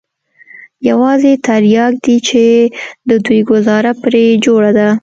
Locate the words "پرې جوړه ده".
4.01-4.89